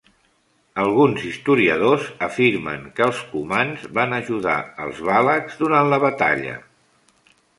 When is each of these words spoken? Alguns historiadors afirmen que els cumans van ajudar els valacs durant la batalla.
Alguns 0.83 1.25
historiadors 1.31 2.07
afirmen 2.27 2.87
que 2.99 3.03
els 3.09 3.21
cumans 3.35 3.85
van 3.99 4.17
ajudar 4.19 4.57
els 4.87 5.03
valacs 5.11 5.63
durant 5.63 5.93
la 5.95 6.03
batalla. 6.09 6.57